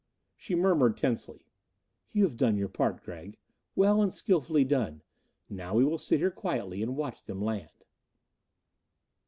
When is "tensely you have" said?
0.97-2.35